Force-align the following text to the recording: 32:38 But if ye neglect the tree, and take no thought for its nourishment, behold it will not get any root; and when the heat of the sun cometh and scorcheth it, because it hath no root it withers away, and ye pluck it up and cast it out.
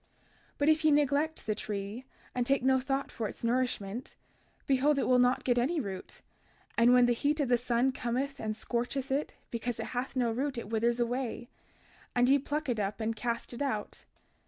32:38 0.53 0.53
But 0.57 0.69
if 0.69 0.83
ye 0.83 0.89
neglect 0.91 1.45
the 1.45 1.53
tree, 1.53 2.05
and 2.33 2.43
take 2.43 2.63
no 2.63 2.79
thought 2.79 3.11
for 3.11 3.27
its 3.27 3.43
nourishment, 3.43 4.15
behold 4.65 4.97
it 4.97 5.07
will 5.07 5.19
not 5.19 5.43
get 5.43 5.59
any 5.59 5.79
root; 5.79 6.21
and 6.75 6.91
when 6.91 7.05
the 7.05 7.13
heat 7.13 7.39
of 7.39 7.49
the 7.49 7.55
sun 7.59 7.91
cometh 7.91 8.39
and 8.39 8.55
scorcheth 8.57 9.11
it, 9.11 9.35
because 9.51 9.79
it 9.79 9.85
hath 9.93 10.15
no 10.15 10.31
root 10.31 10.57
it 10.57 10.71
withers 10.71 10.99
away, 10.99 11.49
and 12.15 12.29
ye 12.29 12.39
pluck 12.39 12.67
it 12.67 12.79
up 12.79 12.99
and 12.99 13.15
cast 13.15 13.53
it 13.53 13.61
out. 13.61 14.05